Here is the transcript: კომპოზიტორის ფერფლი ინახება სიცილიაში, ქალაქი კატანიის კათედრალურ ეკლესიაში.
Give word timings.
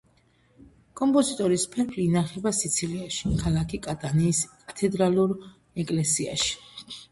კომპოზიტორის 1.01 1.65
ფერფლი 1.75 2.05
ინახება 2.11 2.55
სიცილიაში, 2.61 3.31
ქალაქი 3.43 3.81
კატანიის 3.91 4.43
კათედრალურ 4.65 5.39
ეკლესიაში. 5.87 6.61